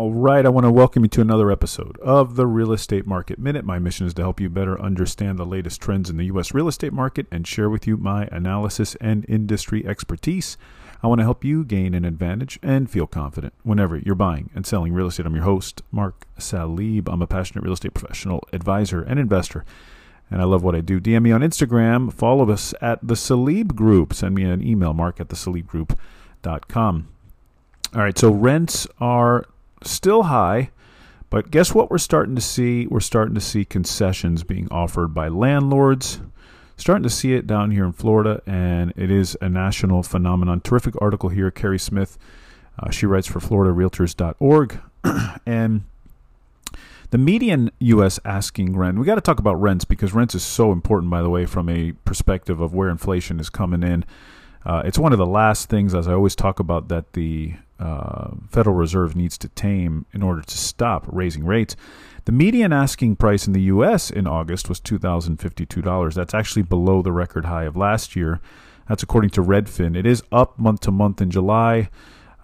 All 0.00 0.14
right, 0.14 0.46
I 0.46 0.48
want 0.48 0.64
to 0.64 0.72
welcome 0.72 1.02
you 1.02 1.10
to 1.10 1.20
another 1.20 1.50
episode 1.50 1.98
of 1.98 2.34
the 2.34 2.46
Real 2.46 2.72
Estate 2.72 3.06
Market 3.06 3.38
Minute. 3.38 3.66
My 3.66 3.78
mission 3.78 4.06
is 4.06 4.14
to 4.14 4.22
help 4.22 4.40
you 4.40 4.48
better 4.48 4.80
understand 4.80 5.38
the 5.38 5.44
latest 5.44 5.82
trends 5.82 6.08
in 6.08 6.16
the 6.16 6.24
U.S. 6.24 6.54
real 6.54 6.68
estate 6.68 6.94
market 6.94 7.26
and 7.30 7.46
share 7.46 7.68
with 7.68 7.86
you 7.86 7.98
my 7.98 8.26
analysis 8.32 8.96
and 8.98 9.26
industry 9.28 9.86
expertise. 9.86 10.56
I 11.02 11.06
want 11.06 11.18
to 11.18 11.24
help 11.24 11.44
you 11.44 11.64
gain 11.64 11.92
an 11.92 12.06
advantage 12.06 12.58
and 12.62 12.90
feel 12.90 13.06
confident 13.06 13.52
whenever 13.62 13.98
you're 13.98 14.14
buying 14.14 14.48
and 14.54 14.64
selling 14.64 14.94
real 14.94 15.08
estate. 15.08 15.26
I'm 15.26 15.34
your 15.34 15.44
host, 15.44 15.82
Mark 15.92 16.26
Salib. 16.38 17.06
I'm 17.06 17.20
a 17.20 17.26
passionate 17.26 17.64
real 17.64 17.74
estate 17.74 17.92
professional, 17.92 18.48
advisor, 18.54 19.02
and 19.02 19.20
investor. 19.20 19.66
And 20.30 20.40
I 20.40 20.44
love 20.44 20.62
what 20.62 20.74
I 20.74 20.80
do. 20.80 20.98
DM 20.98 21.24
me 21.24 21.32
on 21.32 21.42
Instagram. 21.42 22.10
Follow 22.10 22.50
us 22.50 22.72
at 22.80 23.06
the 23.06 23.16
Salib 23.16 23.74
Group. 23.74 24.14
Send 24.14 24.34
me 24.34 24.44
an 24.44 24.66
email, 24.66 24.94
mark 24.94 25.20
at 25.20 25.28
the 25.28 25.36
salibgroup.com. 25.36 27.08
All 27.94 28.00
right, 28.00 28.16
so 28.16 28.30
rents 28.30 28.86
are 28.98 29.44
still 29.82 30.24
high, 30.24 30.70
but 31.30 31.50
guess 31.50 31.74
what 31.74 31.90
we're 31.90 31.98
starting 31.98 32.34
to 32.34 32.40
see? 32.40 32.86
We're 32.86 33.00
starting 33.00 33.34
to 33.34 33.40
see 33.40 33.64
concessions 33.64 34.42
being 34.42 34.68
offered 34.70 35.14
by 35.14 35.28
landlords. 35.28 36.20
Starting 36.76 37.02
to 37.02 37.10
see 37.10 37.34
it 37.34 37.46
down 37.46 37.70
here 37.70 37.84
in 37.84 37.92
Florida, 37.92 38.40
and 38.46 38.94
it 38.96 39.10
is 39.10 39.36
a 39.42 39.50
national 39.50 40.02
phenomenon. 40.02 40.62
Terrific 40.62 40.94
article 41.00 41.28
here, 41.28 41.50
Kerry 41.50 41.78
Smith. 41.78 42.16
Uh, 42.78 42.90
she 42.90 43.04
writes 43.04 43.26
for 43.26 43.38
FloridaRealtors.org. 43.38 44.80
and 45.46 45.82
the 47.10 47.18
median 47.18 47.70
U.S. 47.80 48.18
asking 48.24 48.76
rent, 48.76 48.98
we 48.98 49.04
got 49.04 49.16
to 49.16 49.20
talk 49.20 49.38
about 49.38 49.60
rents 49.60 49.84
because 49.84 50.14
rents 50.14 50.34
is 50.34 50.42
so 50.42 50.72
important, 50.72 51.10
by 51.10 51.22
the 51.22 51.28
way, 51.28 51.44
from 51.44 51.68
a 51.68 51.92
perspective 52.04 52.60
of 52.60 52.72
where 52.72 52.88
inflation 52.88 53.40
is 53.40 53.50
coming 53.50 53.82
in. 53.82 54.04
Uh, 54.64 54.82
it's 54.84 54.98
one 54.98 55.12
of 55.12 55.18
the 55.18 55.26
last 55.26 55.68
things, 55.68 55.94
as 55.94 56.06
I 56.06 56.12
always 56.12 56.36
talk 56.36 56.60
about, 56.60 56.88
that 56.88 57.14
the 57.14 57.54
uh, 57.78 58.32
Federal 58.50 58.76
Reserve 58.76 59.16
needs 59.16 59.38
to 59.38 59.48
tame 59.48 60.04
in 60.12 60.22
order 60.22 60.42
to 60.42 60.58
stop 60.58 61.06
raising 61.08 61.44
rates. 61.44 61.76
The 62.26 62.32
median 62.32 62.72
asking 62.72 63.16
price 63.16 63.46
in 63.46 63.54
the 63.54 63.62
U.S. 63.62 64.10
in 64.10 64.26
August 64.26 64.68
was 64.68 64.80
$2,052. 64.80 66.14
That's 66.14 66.34
actually 66.34 66.62
below 66.62 67.00
the 67.00 67.12
record 67.12 67.46
high 67.46 67.64
of 67.64 67.76
last 67.76 68.14
year. 68.14 68.40
That's 68.88 69.02
according 69.02 69.30
to 69.30 69.42
Redfin. 69.42 69.96
It 69.96 70.04
is 70.04 70.22
up 70.30 70.58
month 70.58 70.80
to 70.80 70.90
month 70.90 71.22
in 71.22 71.30
July. 71.30 71.88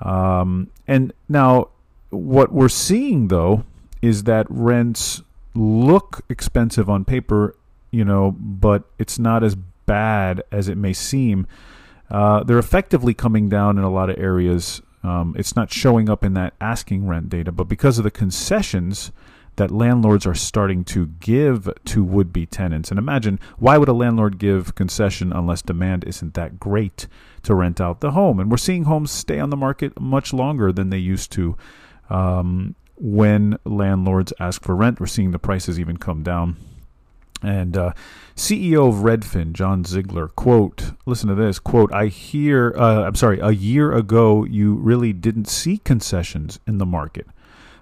Um, 0.01 0.71
and 0.87 1.13
now, 1.29 1.69
what 2.11 2.53
we're 2.53 2.69
seeing, 2.69 3.29
though, 3.29 3.65
is 4.01 4.23
that 4.25 4.47
rents 4.49 5.23
look 5.55 6.25
expensive 6.29 6.89
on 6.89 7.05
paper, 7.05 7.57
you 7.91 8.05
know, 8.05 8.31
but 8.39 8.85
it's 8.99 9.19
not 9.19 9.43
as 9.43 9.55
bad 9.55 10.43
as 10.51 10.69
it 10.69 10.77
may 10.77 10.93
seem. 10.93 11.47
Uh, 12.11 12.43
they're 12.45 12.59
effectively 12.59 13.15
coming 13.15 13.49
down 13.49 13.79
in 13.79 13.85
a 13.85 13.91
lot 13.91 14.11
of 14.11 14.19
areas 14.19 14.81
um, 15.07 15.37
it's 15.39 15.55
not 15.55 15.73
showing 15.73 16.11
up 16.11 16.25
in 16.25 16.35
that 16.35 16.55
asking 16.61 17.07
rent 17.07 17.29
data, 17.29 17.53
but 17.53 17.69
because 17.69 17.99
of 17.99 18.05
the 18.05 18.11
concessions 18.11 19.13
that 19.55 19.71
landlords 19.71 20.27
are 20.27 20.35
starting 20.35 20.85
to 20.85 21.07
give 21.07 21.69
to 21.85 22.05
would 22.05 22.33
be 22.33 22.45
tenants. 22.45 22.91
And 22.91 22.99
imagine 22.99 23.39
why 23.57 23.79
would 23.79 23.89
a 23.89 23.95
landlord 23.95 24.39
give 24.39 24.75
concession 24.75 25.33
unless 25.33 25.63
demand 25.63 26.05
isn't 26.05 26.35
that 26.35 26.59
great 26.59 27.07
to 27.45 27.55
rent 27.55 27.81
out 27.81 28.01
the 28.01 28.11
home? 28.11 28.41
And 28.41 28.51
we're 28.51 28.57
seeing 28.57 28.85
homes 28.85 29.13
stay 29.13 29.39
on 29.39 29.51
the 29.51 29.57
market 29.57 29.99
much 29.99 30.33
longer 30.33 30.73
than 30.73 30.91
they 30.91 30.99
used 30.99 31.31
to. 31.33 31.57
Um, 32.11 32.75
when 32.97 33.59
landlords 33.65 34.33
ask 34.41 34.63
for 34.63 34.75
rent, 34.75 34.99
we're 34.99 35.07
seeing 35.07 35.31
the 35.31 35.39
prices 35.39 35.79
even 35.79 35.99
come 35.99 36.23
down. 36.25 36.57
And 37.43 37.77
uh, 37.77 37.93
CEO 38.35 38.89
of 38.89 38.97
Redfin, 38.97 39.53
John 39.53 39.85
Ziegler, 39.85 40.29
quote, 40.29 40.93
listen 41.05 41.29
to 41.29 41.35
this, 41.35 41.59
quote, 41.59 41.93
I 41.93 42.07
hear, 42.07 42.75
uh, 42.77 43.05
I'm 43.05 43.15
sorry, 43.15 43.39
a 43.41 43.51
year 43.51 43.93
ago, 43.93 44.45
you 44.45 44.75
really 44.75 45.13
didn't 45.13 45.49
see 45.49 45.79
concessions 45.79 46.59
in 46.67 46.79
the 46.79 46.87
market. 46.87 47.27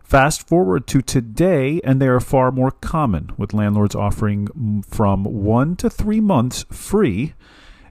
Fast 0.03 0.47
forward 0.47 0.87
to 0.89 1.01
today, 1.01 1.81
and 1.83 2.01
they 2.01 2.09
are 2.09 2.21
far 2.21 2.53
more 2.53 2.71
common, 2.71 3.31
with 3.39 3.55
landlords 3.55 3.95
offering 3.95 4.83
from 4.83 5.25
one 5.25 5.77
to 5.77 5.89
three 5.89 6.21
months 6.21 6.65
free 6.71 7.35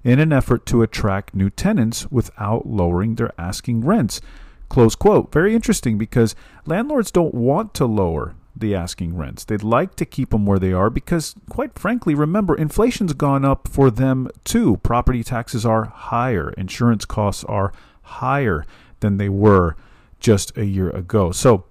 in 0.03 0.19
an 0.19 0.31
effort 0.31 0.65
to 0.67 0.83
attract 0.83 1.33
new 1.33 1.49
tenants 1.49 2.11
without 2.11 2.67
lowering 2.67 3.15
their 3.15 3.31
asking 3.37 3.81
rents. 3.85 4.21
Close 4.69 4.95
quote. 4.95 5.31
Very 5.31 5.55
interesting 5.55 5.97
because 5.97 6.35
landlords 6.65 7.11
don't 7.11 7.33
want 7.33 7.73
to 7.75 7.85
lower 7.85 8.35
the 8.55 8.75
asking 8.75 9.15
rents. 9.15 9.43
They'd 9.43 9.63
like 9.63 9.95
to 9.95 10.05
keep 10.05 10.29
them 10.29 10.45
where 10.45 10.59
they 10.59 10.73
are 10.73 10.89
because, 10.89 11.35
quite 11.49 11.77
frankly, 11.77 12.13
remember, 12.13 12.55
inflation's 12.55 13.13
gone 13.13 13.43
up 13.43 13.67
for 13.67 13.89
them 13.89 14.29
too. 14.43 14.77
Property 14.77 15.23
taxes 15.23 15.65
are 15.65 15.85
higher, 15.85 16.51
insurance 16.51 17.05
costs 17.05 17.43
are 17.45 17.73
higher 18.03 18.65
than 18.99 19.17
they 19.17 19.29
were 19.29 19.75
just 20.19 20.57
a 20.57 20.65
year 20.65 20.89
ago. 20.89 21.31
So, 21.31 21.65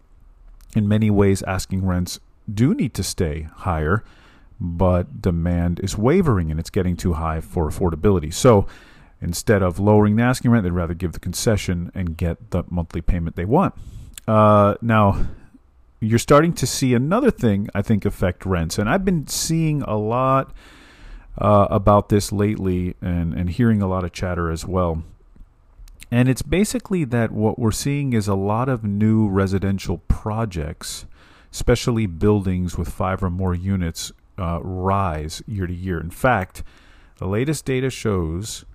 in 0.75 0.89
many 0.89 1.11
ways, 1.11 1.43
asking 1.43 1.85
rents 1.85 2.19
do 2.53 2.75
need 2.75 2.95
to 2.95 3.03
stay 3.03 3.49
higher, 3.55 4.03
but 4.61 5.23
demand 5.23 5.81
is 5.81 5.97
wavering 5.97 6.51
and 6.51 6.59
it's 6.59 6.71
getting 6.71 6.97
too 6.97 7.15
high 7.15 7.41
for 7.41 7.69
affordability. 7.69 8.33
So, 8.33 8.67
instead 9.21 9.63
of 9.63 9.79
lowering 9.79 10.17
the 10.17 10.23
asking 10.25 10.51
rent, 10.51 10.65
they'd 10.65 10.71
rather 10.71 10.95
give 10.95 11.13
the 11.13 11.21
concession 11.21 11.93
and 11.95 12.17
get 12.17 12.51
the 12.51 12.65
monthly 12.69 13.01
payment 13.01 13.37
they 13.37 13.45
want. 13.45 13.75
Uh, 14.27 14.75
now, 14.83 15.27
you're 16.03 16.19
starting 16.19 16.53
to 16.55 16.67
see 16.67 16.95
another 16.95 17.31
thing 17.31 17.69
I 17.75 17.83
think 17.83 18.05
affect 18.05 18.45
rents, 18.45 18.79
and 18.79 18.89
I've 18.89 19.05
been 19.05 19.27
seeing 19.29 19.83
a 19.83 19.97
lot 19.97 20.53
uh, 21.39 21.69
about 21.71 22.09
this 22.09 22.33
lately, 22.33 22.97
and 23.01 23.33
and 23.33 23.49
hearing 23.49 23.81
a 23.81 23.87
lot 23.87 24.05
of 24.05 24.13
chatter 24.13 24.51
as 24.51 24.67
well. 24.67 25.05
And 26.11 26.29
it's 26.29 26.43
basically 26.43 27.05
that 27.05 27.31
what 27.33 27.59
we're 27.59 27.71
seeing 27.71 28.13
is 28.13 28.29
a 28.29 28.35
lot 28.35 28.69
of 28.69 28.85
new 28.85 29.29
residential 29.29 29.99
projects, 30.09 31.07
especially 31.51 32.05
buildings 32.07 32.77
with 32.77 32.91
five 32.91 33.23
or 33.23 33.31
more 33.31 33.55
units, 33.55 34.13
uh, 34.39 34.61
rise 34.63 35.43
year 35.47 35.67
to 35.67 35.73
year. 35.73 35.99
In 35.99 36.11
fact, 36.11 36.63
the 37.17 37.27
latest 37.27 37.65
data 37.65 37.89
shows 37.89 38.67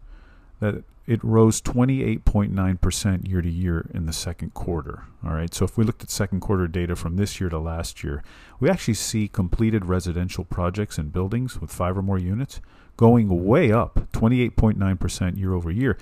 that 0.60 0.84
it 1.06 1.24
rose 1.24 1.62
28.9% 1.62 3.28
year 3.28 3.42
to 3.42 3.50
year 3.50 3.90
in 3.94 4.06
the 4.06 4.14
second 4.14 4.54
quarter. 4.54 5.04
All 5.26 5.34
right, 5.34 5.54
so 5.54 5.64
if 5.64 5.78
we 5.78 5.86
looked 5.86 6.04
at 6.04 6.10
second 6.10 6.42
quarter 6.42 6.68
data 6.68 6.96
from 6.96 7.16
this 7.16 7.40
year 7.40 7.50
to 7.50 7.58
last 7.58 8.04
year, 8.04 8.24
we 8.60 8.70
actually 8.70 8.96
see 8.96 9.30
completed 9.30 9.86
residential 9.86 10.44
projects 10.44 10.98
and 10.98 11.14
buildings 11.14 11.62
with 11.62 11.72
five 11.72 11.98
or 11.98 12.02
more 12.02 12.20
units 12.20 12.60
going 12.98 13.46
way 13.46 13.72
up 13.72 14.12
28.9% 14.12 15.38
year 15.38 15.54
over 15.54 15.72
year. 15.72 15.98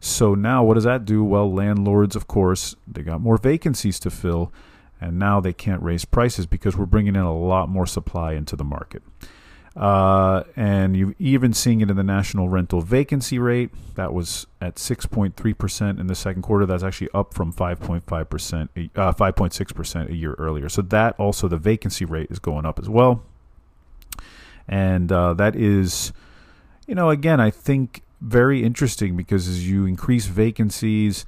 So 0.00 0.34
now 0.34 0.64
what 0.64 0.74
does 0.74 0.84
that 0.84 1.04
do? 1.04 1.22
Well, 1.22 1.52
landlords, 1.52 2.16
of 2.16 2.26
course, 2.26 2.74
they 2.88 3.02
got 3.02 3.20
more 3.20 3.36
vacancies 3.36 4.00
to 4.00 4.10
fill, 4.10 4.52
and 5.00 5.18
now 5.18 5.40
they 5.40 5.52
can't 5.52 5.82
raise 5.82 6.06
prices 6.06 6.46
because 6.46 6.76
we're 6.76 6.86
bringing 6.86 7.14
in 7.14 7.22
a 7.22 7.38
lot 7.38 7.68
more 7.68 7.86
supply 7.86 8.32
into 8.32 8.56
the 8.56 8.64
market. 8.64 9.02
Uh, 9.80 10.44
and 10.56 10.94
you're 10.94 11.14
even 11.18 11.54
seeing 11.54 11.80
it 11.80 11.90
in 11.90 11.96
the 11.96 12.04
national 12.04 12.50
rental 12.50 12.82
vacancy 12.82 13.38
rate. 13.38 13.70
That 13.94 14.12
was 14.12 14.46
at 14.60 14.74
6.3% 14.74 15.98
in 15.98 16.06
the 16.06 16.14
second 16.14 16.42
quarter. 16.42 16.66
That's 16.66 16.82
actually 16.82 17.08
up 17.14 17.32
from 17.32 17.50
5.5%, 17.50 18.68
uh, 18.94 19.12
5.6% 19.14 20.10
a 20.10 20.14
year 20.14 20.34
earlier. 20.34 20.68
So 20.68 20.82
that 20.82 21.18
also, 21.18 21.48
the 21.48 21.56
vacancy 21.56 22.04
rate 22.04 22.30
is 22.30 22.38
going 22.38 22.66
up 22.66 22.78
as 22.78 22.90
well. 22.90 23.22
And 24.68 25.10
uh, 25.10 25.32
that 25.34 25.56
is, 25.56 26.12
you 26.86 26.94
know, 26.94 27.08
again, 27.08 27.40
I 27.40 27.48
think 27.48 28.02
very 28.20 28.62
interesting 28.62 29.16
because 29.16 29.48
as 29.48 29.66
you 29.66 29.86
increase 29.86 30.26
vacancies, 30.26 31.24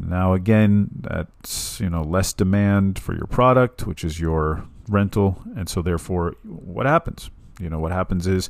now 0.00 0.32
again, 0.32 0.88
that's, 0.92 1.78
you 1.78 1.90
know, 1.90 2.02
less 2.02 2.32
demand 2.32 2.98
for 2.98 3.14
your 3.14 3.26
product, 3.26 3.86
which 3.86 4.02
is 4.02 4.18
your 4.18 4.66
rental. 4.88 5.40
And 5.56 5.68
so 5.68 5.80
therefore, 5.80 6.34
what 6.42 6.84
happens? 6.84 7.30
You 7.58 7.70
know, 7.70 7.78
what 7.78 7.92
happens 7.92 8.26
is 8.26 8.48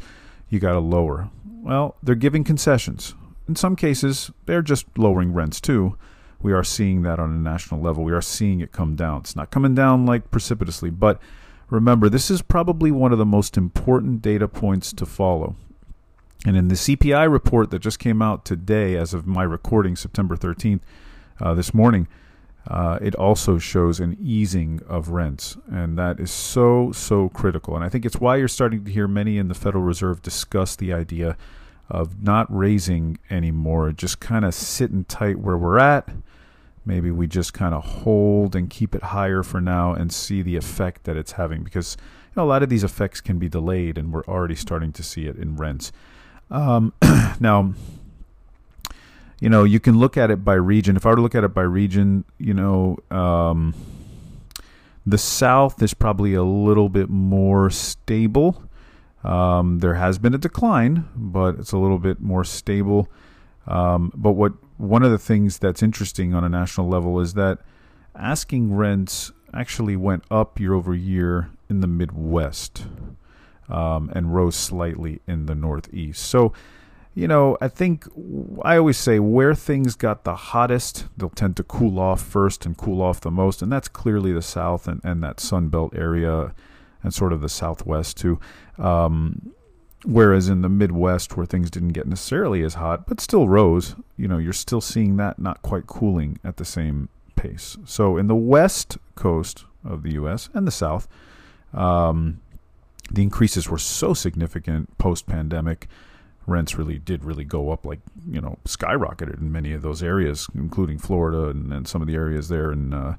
you 0.48 0.58
got 0.58 0.72
to 0.72 0.78
lower. 0.80 1.30
Well, 1.44 1.96
they're 2.02 2.14
giving 2.14 2.44
concessions. 2.44 3.14
In 3.48 3.56
some 3.56 3.76
cases, 3.76 4.30
they're 4.46 4.62
just 4.62 4.86
lowering 4.96 5.32
rents 5.32 5.60
too. 5.60 5.96
We 6.40 6.52
are 6.52 6.64
seeing 6.64 7.02
that 7.02 7.18
on 7.18 7.32
a 7.32 7.38
national 7.38 7.80
level. 7.80 8.04
We 8.04 8.12
are 8.12 8.22
seeing 8.22 8.60
it 8.60 8.72
come 8.72 8.94
down. 8.94 9.20
It's 9.20 9.34
not 9.34 9.50
coming 9.50 9.74
down 9.74 10.06
like 10.06 10.30
precipitously, 10.30 10.90
but 10.90 11.20
remember, 11.68 12.08
this 12.08 12.30
is 12.30 12.42
probably 12.42 12.90
one 12.90 13.12
of 13.12 13.18
the 13.18 13.26
most 13.26 13.56
important 13.56 14.22
data 14.22 14.46
points 14.46 14.92
to 14.92 15.06
follow. 15.06 15.56
And 16.46 16.56
in 16.56 16.68
the 16.68 16.76
CPI 16.76 17.30
report 17.30 17.70
that 17.70 17.80
just 17.80 17.98
came 17.98 18.22
out 18.22 18.44
today, 18.44 18.96
as 18.96 19.12
of 19.12 19.26
my 19.26 19.42
recording, 19.42 19.96
September 19.96 20.36
13th, 20.36 20.80
uh, 21.40 21.54
this 21.54 21.74
morning, 21.74 22.06
uh, 22.68 22.98
it 23.00 23.14
also 23.14 23.56
shows 23.56 23.98
an 23.98 24.16
easing 24.20 24.80
of 24.86 25.08
rents. 25.08 25.56
And 25.70 25.96
that 25.96 26.20
is 26.20 26.30
so, 26.30 26.92
so 26.92 27.30
critical. 27.30 27.74
And 27.74 27.82
I 27.82 27.88
think 27.88 28.04
it's 28.04 28.20
why 28.20 28.36
you're 28.36 28.46
starting 28.46 28.84
to 28.84 28.90
hear 28.90 29.08
many 29.08 29.38
in 29.38 29.48
the 29.48 29.54
Federal 29.54 29.82
Reserve 29.82 30.20
discuss 30.20 30.76
the 30.76 30.92
idea 30.92 31.38
of 31.88 32.22
not 32.22 32.46
raising 32.54 33.18
anymore, 33.30 33.90
just 33.92 34.20
kind 34.20 34.44
of 34.44 34.54
sitting 34.54 35.04
tight 35.04 35.38
where 35.38 35.56
we're 35.56 35.78
at. 35.78 36.10
Maybe 36.84 37.10
we 37.10 37.26
just 37.26 37.54
kind 37.54 37.74
of 37.74 37.84
hold 37.84 38.54
and 38.54 38.68
keep 38.68 38.94
it 38.94 39.02
higher 39.02 39.42
for 39.42 39.62
now 39.62 39.94
and 39.94 40.12
see 40.12 40.42
the 40.42 40.56
effect 40.56 41.04
that 41.04 41.16
it's 41.16 41.32
having 41.32 41.64
because 41.64 41.96
you 42.00 42.32
know, 42.36 42.44
a 42.44 42.48
lot 42.48 42.62
of 42.62 42.68
these 42.68 42.84
effects 42.84 43.22
can 43.22 43.38
be 43.38 43.48
delayed 43.48 43.96
and 43.96 44.12
we're 44.12 44.24
already 44.24 44.54
starting 44.54 44.92
to 44.92 45.02
see 45.02 45.24
it 45.24 45.36
in 45.36 45.56
rents. 45.56 45.90
Um, 46.50 46.92
now, 47.40 47.72
you 49.40 49.48
know, 49.48 49.64
you 49.64 49.80
can 49.80 49.98
look 49.98 50.16
at 50.16 50.30
it 50.30 50.44
by 50.44 50.54
region. 50.54 50.96
If 50.96 51.06
I 51.06 51.10
were 51.10 51.16
to 51.16 51.22
look 51.22 51.34
at 51.34 51.44
it 51.44 51.54
by 51.54 51.62
region, 51.62 52.24
you 52.38 52.54
know, 52.54 52.98
um, 53.10 53.74
The 55.06 55.18
South 55.18 55.82
is 55.82 55.94
probably 55.94 56.34
a 56.34 56.42
little 56.42 56.90
bit 56.90 57.08
more 57.08 57.70
stable. 57.70 58.62
Um, 59.24 59.78
there 59.78 59.94
has 59.94 60.18
been 60.18 60.34
a 60.34 60.38
decline, 60.38 61.08
but 61.16 61.54
it's 61.56 61.72
a 61.72 61.78
little 61.78 61.98
bit 61.98 62.20
more 62.20 62.44
stable. 62.44 63.08
Um, 63.66 64.12
but 64.14 64.32
what 64.32 64.52
one 64.76 65.02
of 65.02 65.10
the 65.10 65.18
things 65.18 65.58
that's 65.58 65.82
interesting 65.82 66.34
on 66.34 66.44
a 66.44 66.48
national 66.48 66.88
level 66.88 67.20
is 67.20 67.34
that 67.34 67.58
asking 68.14 68.74
rents 68.74 69.32
actually 69.54 69.96
went 69.96 70.24
up 70.30 70.60
year 70.60 70.74
over 70.74 70.94
year 70.94 71.50
in 71.70 71.80
the 71.80 71.86
Midwest 71.86 72.84
um, 73.68 74.10
and 74.14 74.34
rose 74.34 74.56
slightly 74.56 75.20
in 75.26 75.46
the 75.46 75.54
Northeast. 75.54 76.22
So, 76.22 76.52
you 77.18 77.26
know, 77.26 77.58
I 77.60 77.66
think 77.66 78.06
I 78.62 78.76
always 78.76 78.96
say 78.96 79.18
where 79.18 79.52
things 79.52 79.96
got 79.96 80.22
the 80.22 80.36
hottest, 80.36 81.06
they'll 81.16 81.30
tend 81.30 81.56
to 81.56 81.64
cool 81.64 81.98
off 81.98 82.22
first 82.22 82.64
and 82.64 82.76
cool 82.76 83.02
off 83.02 83.20
the 83.20 83.30
most. 83.32 83.60
And 83.60 83.72
that's 83.72 83.88
clearly 83.88 84.32
the 84.32 84.40
South 84.40 84.86
and, 84.86 85.00
and 85.02 85.20
that 85.24 85.40
Sun 85.40 85.70
Belt 85.70 85.92
area 85.96 86.54
and 87.02 87.12
sort 87.12 87.32
of 87.32 87.40
the 87.40 87.48
Southwest, 87.48 88.18
too. 88.18 88.38
Um, 88.78 89.52
whereas 90.04 90.48
in 90.48 90.62
the 90.62 90.68
Midwest, 90.68 91.36
where 91.36 91.44
things 91.44 91.72
didn't 91.72 91.88
get 91.88 92.06
necessarily 92.06 92.62
as 92.62 92.74
hot, 92.74 93.08
but 93.08 93.20
still 93.20 93.48
rose, 93.48 93.96
you 94.16 94.28
know, 94.28 94.38
you're 94.38 94.52
still 94.52 94.80
seeing 94.80 95.16
that 95.16 95.40
not 95.40 95.60
quite 95.60 95.88
cooling 95.88 96.38
at 96.44 96.56
the 96.56 96.64
same 96.64 97.08
pace. 97.34 97.76
So 97.84 98.16
in 98.16 98.28
the 98.28 98.36
West 98.36 98.96
Coast 99.16 99.64
of 99.84 100.04
the 100.04 100.12
U.S. 100.12 100.50
and 100.54 100.68
the 100.68 100.70
South, 100.70 101.08
um, 101.74 102.40
the 103.10 103.24
increases 103.24 103.68
were 103.68 103.78
so 103.78 104.14
significant 104.14 104.96
post 104.98 105.26
pandemic. 105.26 105.88
Rents 106.48 106.76
really 106.76 106.98
did 106.98 107.24
really 107.24 107.44
go 107.44 107.70
up, 107.70 107.84
like 107.84 108.00
you 108.28 108.40
know, 108.40 108.58
skyrocketed 108.64 109.38
in 109.40 109.52
many 109.52 109.72
of 109.72 109.82
those 109.82 110.02
areas, 110.02 110.48
including 110.54 110.98
Florida 110.98 111.48
and, 111.48 111.72
and 111.72 111.86
some 111.86 112.02
of 112.02 112.08
the 112.08 112.14
areas 112.14 112.48
there 112.48 112.72
in 112.72 112.92
uh, 112.92 113.16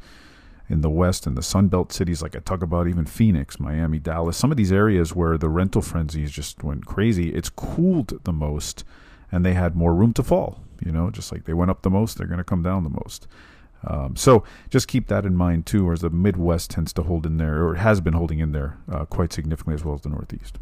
in 0.69 0.81
the 0.81 0.89
West 0.89 1.25
and 1.25 1.35
the 1.35 1.41
Sun 1.41 1.67
Belt 1.69 1.91
cities, 1.91 2.21
like 2.21 2.35
I 2.35 2.39
talk 2.39 2.61
about, 2.61 2.87
even 2.87 3.05
Phoenix, 3.05 3.59
Miami, 3.59 3.97
Dallas. 3.97 4.37
Some 4.37 4.51
of 4.51 4.57
these 4.57 4.71
areas 4.71 5.15
where 5.15 5.37
the 5.37 5.49
rental 5.49 5.81
frenzies 5.81 6.31
just 6.31 6.63
went 6.63 6.85
crazy. 6.85 7.33
It's 7.33 7.49
cooled 7.49 8.23
the 8.23 8.31
most, 8.31 8.83
and 9.31 9.43
they 9.43 9.55
had 9.55 9.75
more 9.75 9.95
room 9.95 10.13
to 10.13 10.23
fall. 10.23 10.61
You 10.85 10.91
know, 10.91 11.09
just 11.09 11.31
like 11.31 11.45
they 11.45 11.53
went 11.53 11.71
up 11.71 11.81
the 11.81 11.89
most, 11.89 12.17
they're 12.17 12.27
going 12.27 12.37
to 12.37 12.43
come 12.43 12.61
down 12.61 12.83
the 12.83 12.89
most. 12.89 13.27
Um, 13.85 14.15
so 14.15 14.43
just 14.69 14.87
keep 14.87 15.07
that 15.07 15.25
in 15.25 15.35
mind 15.35 15.65
too, 15.65 15.85
whereas 15.85 16.01
the 16.01 16.09
Midwest 16.09 16.71
tends 16.71 16.91
to 16.93 17.03
hold 17.03 17.25
in 17.25 17.37
there, 17.37 17.65
or 17.65 17.75
has 17.75 18.01
been 18.01 18.13
holding 18.13 18.39
in 18.39 18.51
there 18.51 18.77
uh, 18.91 19.05
quite 19.05 19.31
significantly, 19.33 19.75
as 19.75 19.85
well 19.85 19.95
as 19.95 20.01
the 20.01 20.09
Northeast. 20.09 20.57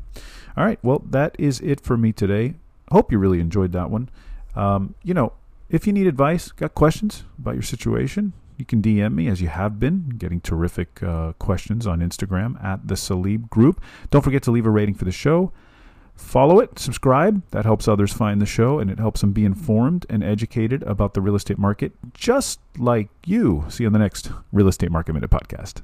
All 0.56 0.66
right, 0.66 0.80
well, 0.84 1.04
that 1.10 1.36
is 1.40 1.60
it 1.62 1.82
for 1.82 1.98
me 1.98 2.12
today. 2.12 2.56
Hope 2.92 3.12
you 3.12 3.18
really 3.18 3.40
enjoyed 3.40 3.72
that 3.74 3.90
one. 3.90 4.10
Um, 4.56 4.96
you 5.04 5.14
know, 5.14 5.34
if 5.70 5.86
you 5.86 5.94
need 5.94 6.08
advice, 6.08 6.52
got 6.52 6.74
questions 6.74 7.24
about 7.38 7.56
your 7.56 7.64
situation, 7.64 8.34
you 8.58 8.66
can 8.66 8.82
DM 8.82 9.14
me 9.14 9.28
as 9.28 9.42
you 9.42 9.50
have 9.50 9.80
been, 9.80 10.10
getting 10.18 10.42
terrific 10.42 11.04
uh, 11.04 11.34
questions 11.34 11.86
on 11.86 12.00
Instagram 12.00 12.62
at 12.64 12.88
the 12.88 12.96
Salib 12.96 13.50
Group. 13.50 13.82
Don't 14.10 14.24
forget 14.24 14.42
to 14.44 14.52
leave 14.52 14.66
a 14.66 14.72
rating 14.72 14.96
for 14.96 15.06
the 15.06 15.12
show. 15.12 15.52
Follow 16.18 16.60
it, 16.60 16.78
subscribe. 16.80 17.42
That 17.52 17.64
helps 17.64 17.88
others 17.88 18.12
find 18.12 18.42
the 18.42 18.46
show 18.46 18.80
and 18.80 18.90
it 18.90 19.00
helps 19.00 19.22
them 19.22 19.32
be 19.32 19.46
informed 19.46 20.06
and 20.10 20.24
educated 20.24 20.84
about 20.84 21.14
the 21.14 21.22
real 21.22 21.36
estate 21.36 21.58
market, 21.58 21.94
just 22.14 22.60
like 22.78 23.10
you. 23.26 23.64
See 23.70 23.84
you 23.84 23.88
on 23.88 23.94
the 23.94 24.00
next 24.00 24.32
Real 24.52 24.68
Estate 24.68 24.92
Market 24.92 25.14
Minute 25.14 25.30
podcast. 25.30 25.84